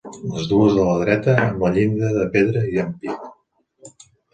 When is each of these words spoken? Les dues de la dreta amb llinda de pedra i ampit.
Les 0.29 0.47
dues 0.53 0.73
de 0.77 0.85
la 0.87 0.95
dreta 1.01 1.37
amb 1.43 1.67
llinda 1.77 2.13
de 2.19 2.27
pedra 2.39 2.67
i 2.75 2.85
ampit. 2.89 4.05